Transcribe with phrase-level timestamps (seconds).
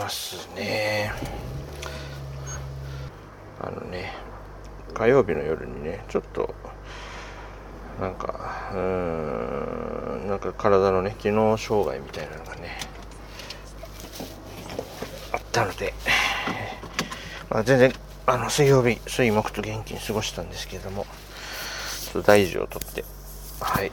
[0.00, 1.12] ますね。
[3.60, 4.12] あのね、
[4.94, 6.54] 火曜日の夜にね、ちょっと、
[8.00, 12.78] なんか、うーん、なんか体のね、機能障害みたいなのがね、
[15.32, 15.92] あったので、
[17.50, 17.92] まあ、全然、
[18.26, 23.04] あの、水曜日、水木と元気に過ごしたんですけれども、ちょっと大事をとって、
[23.60, 23.92] はい、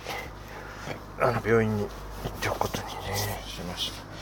[1.20, 1.90] あの、病院に行
[2.30, 2.92] っておくことにね、
[3.46, 4.17] しました。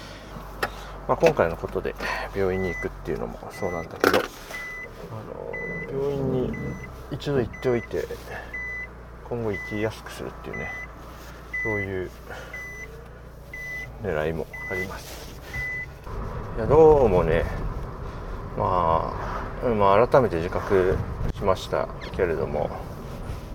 [1.08, 1.94] まあ、今回のことで
[2.36, 4.22] 病院に行くっていうのもそうなんだけど、あ
[5.92, 6.54] の、病院に
[7.12, 8.06] 一度行っておいて、
[9.30, 10.72] 今後行きやすくするっていうね、
[11.64, 12.12] そういう
[14.04, 15.40] 狙いもあります。
[16.58, 17.46] いや、どうもね、
[18.58, 19.14] ま
[19.64, 20.98] あ、まあ、改めて自覚
[21.36, 22.70] しましたけれども、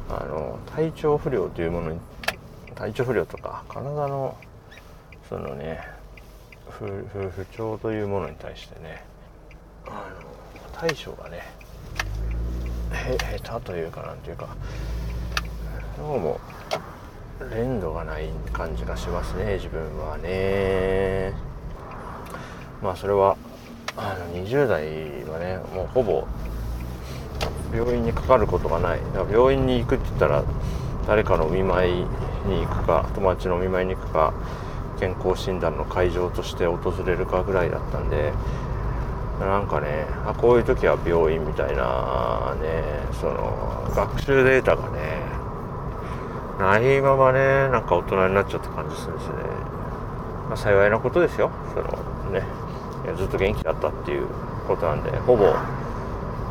[0.08, 2.00] あの、体調不良というものに、
[2.76, 4.36] 体調不良とか、体の、
[5.28, 5.99] そのね、
[6.80, 9.04] 不調というものに対してね、
[9.86, 11.42] あの、対処がね、
[12.92, 14.48] へ下手というかなんていうか、
[15.98, 16.40] どうも
[17.50, 21.34] 連度がない感じがしますね自分はね。
[22.82, 23.36] まあそれは
[23.96, 24.84] あの20代
[25.30, 26.26] はねもうほぼ
[27.74, 29.00] 病院にかかることがない。
[29.12, 30.44] だから病院に行くって言ったら
[31.06, 31.92] 誰かのお見舞い
[32.46, 34.32] に行くか友達のお見舞いに行くか
[35.00, 38.32] 健康診断の会場として訪れるかぐらいだったんで
[39.40, 45.22] なんかねあこういう時は病院みたいなねその学習データがね
[46.58, 49.34] ないままねなんか大人になっちゃった感じするんですね、
[50.48, 51.50] まあ、幸いなことですよ。
[51.74, 52.44] そのね
[53.16, 54.26] ずっと元気だったっていう
[54.68, 55.46] ことなんでほぼ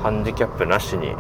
[0.01, 1.13] ハンディキャップなしに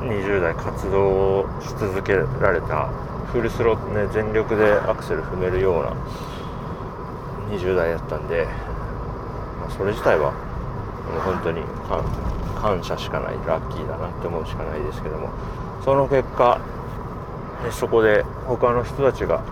[0.00, 2.86] 20代活動し続けられた
[3.32, 5.96] フルスロットね全力でアクセル踏めるような
[7.50, 8.46] 20代だったんで、
[9.60, 10.32] まあ、それ自体は
[11.10, 11.62] もう本当に
[12.60, 15.30] 感謝しかないラッキーだなって思うしかないですけども
[15.84, 16.60] その結果
[17.70, 19.42] そこで他の人たちが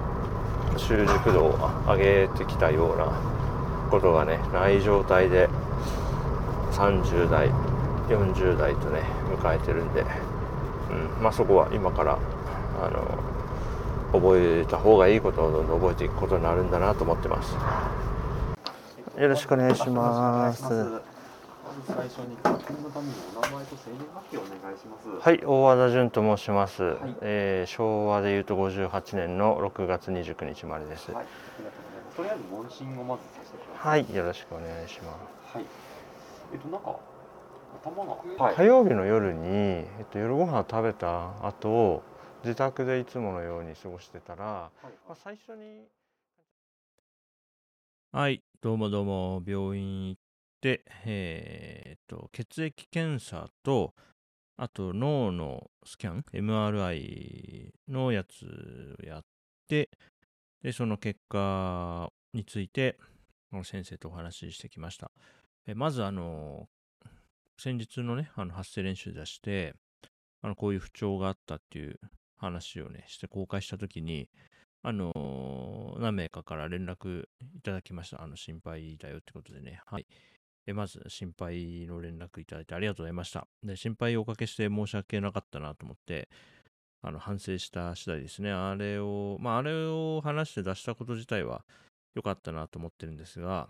[0.77, 3.13] 習熟度を上げてきたような
[3.91, 5.49] ことがねない状態で
[6.73, 7.51] 30代
[8.09, 9.03] 40代とね
[9.37, 10.03] 迎えてるんで、
[10.91, 12.19] うん、まあそこは今から
[12.83, 13.19] あの
[14.13, 17.55] 覚えた方がいいことをどんどん覚えていくことになるんだなと思ってます
[19.21, 20.63] よろしくお願いします
[21.87, 25.09] 最初に確認のためにお名前と生年月日をお願いします。
[25.29, 26.87] はい大和田淳と申します、い
[27.23, 31.27] えー昭和でいうと58年の6月29日生まれですはい、あ
[31.59, 32.17] りがとうございます。
[32.17, 34.03] とりあえず問診をまずさせてください。
[34.03, 35.13] はい、よろしくお願いしま
[35.53, 35.57] す。
[35.57, 35.67] はい。
[36.53, 36.97] えっとなんか
[37.85, 42.03] 頭がはい火曜日の夜に、えっと、夜ご飯食べた後
[42.45, 45.89] 自宅でいつものように過ごしてたら、はいまあ、最初に
[48.11, 50.21] はい、どうもどうも、病院行っ
[50.63, 53.93] て、えーっと、血液検査と、
[54.57, 59.23] あと脳のスキャン、MRI のやつをやっ
[59.69, 59.91] て、
[60.63, 62.99] で、その結果について、
[63.63, 65.11] 先生とお話ししてきました。
[65.67, 66.69] えまず、あの、
[67.59, 69.75] 先日のね、あの発声練習出して、
[70.41, 72.01] あの、こういう不調があったっていう
[72.39, 74.29] 話をね、して公開したときに、
[74.83, 77.25] あのー何名かから連絡
[77.57, 78.23] いただきました。
[78.23, 79.81] あの、心配だよってことでね。
[79.87, 80.07] はい。
[80.67, 83.47] えまず、心配の連絡いただいてありがとうございました。
[83.63, 86.29] で、心配をおかけして申し訳なかったなと思って、
[87.03, 88.53] あの、反省した次第ですね。
[88.53, 91.65] あれを、まあ、あれを話して出したこと自体は
[92.15, 93.69] 良かったなと思ってるんですが、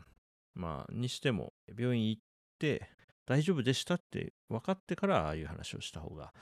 [0.55, 2.23] まあ、にしても、病院行っ
[2.59, 2.89] て、
[3.27, 6.33] 大丈夫でしたって分かってから、ああいう話をした方が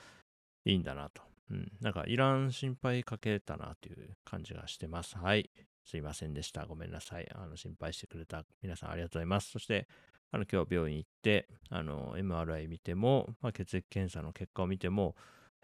[0.65, 1.21] いいんだなと。
[1.49, 1.71] うん。
[1.81, 5.17] なんか、いらん心配かけたなという感じがしてます。
[5.17, 5.49] はい。
[5.85, 6.65] すいませんでした。
[6.65, 7.27] ごめんなさい。
[7.33, 9.51] あの、心配してくれた皆さんありがとうございます。
[9.51, 9.87] そして、
[10.31, 15.15] あの、今日病院行って、あの、MRI 見ても、まあ、血液検査の結果を見ても、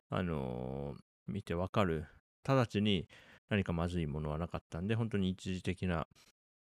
[0.09, 0.95] あの
[1.27, 2.05] 見てわかる。
[2.45, 3.07] 直ちに
[3.49, 6.07] 何かまずいものはなかったんで、本当に一時的な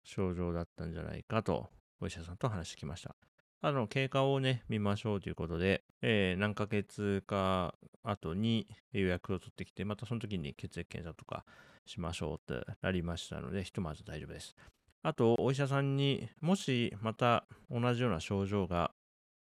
[0.04, 1.68] 症状だったんじゃないかと、
[2.00, 3.14] お医者さんと話してきました。
[3.62, 11.44] あの、経過をね、見ましょうということで、えー何ヶ月か後に予約を取ってきて、またその時に血液検査とか
[11.84, 14.56] しましょうってなりましたので、ひとまず大丈夫です。
[15.02, 18.92] あと、お医者さんにもしまた同じような症状が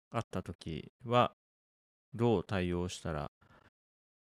[0.10, 1.34] あった時は、
[2.16, 3.30] どう対応したら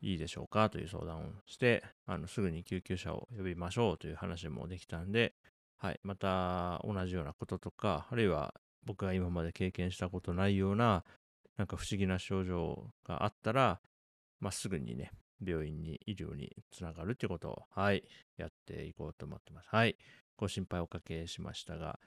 [0.01, 5.35] いいでしょうかという相談をして、あのすぐに救急車を呼びましょうという話もできたんで、
[5.77, 8.55] はい、また同じようなこととか、あるいは
[8.85, 11.03] 僕が今まで経験したことないような、
[11.57, 13.79] なんか不思議な症状があったら、
[14.39, 15.11] まあ、すぐにね、
[15.45, 18.03] 病院に、医療につながるってことを、はい、
[18.37, 19.69] やっていこうと思ってます。
[19.69, 19.95] はい、
[20.37, 21.99] ご心配おかけしましたが、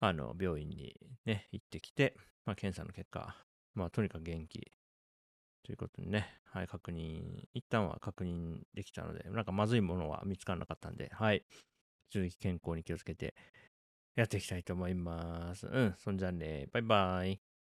[0.00, 3.36] あの、病院にね、行ってきて、まあ、検査の結果、
[3.74, 4.72] まあ、とにかく元気
[5.64, 11.44] ということにね、はい、確認、一旦は確認できたので、なんかまずいものは見つからなかったんで、はい、
[12.10, 13.34] 続き健康に気をつけて
[14.14, 15.66] やっていきたいと思います。
[15.66, 17.53] うん、そんじゃね、バイバイ。